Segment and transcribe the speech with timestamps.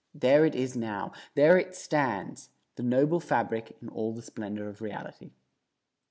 [0.15, 4.81] There it is now; there it stands, the noble fabric in all the splendor of
[4.81, 5.33] reality.